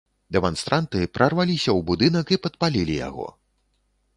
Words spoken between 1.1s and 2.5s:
прарваліся ў будынак і